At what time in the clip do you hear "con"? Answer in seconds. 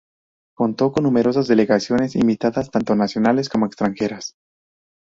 0.91-1.03